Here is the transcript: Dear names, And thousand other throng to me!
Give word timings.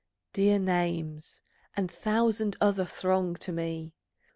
Dear 0.33 0.57
names, 0.57 1.41
And 1.77 1.91
thousand 1.91 2.57
other 2.59 2.85
throng 2.85 3.35
to 3.35 3.51
me! 3.51 3.93